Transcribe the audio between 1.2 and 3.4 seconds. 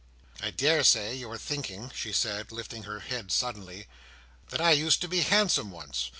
are thinking," she said, lifting her head